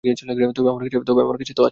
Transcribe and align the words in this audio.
তবে 0.53 1.21
আমার 1.21 1.37
কাছে 1.37 1.53
তো 1.53 1.61
আছে। 1.61 1.69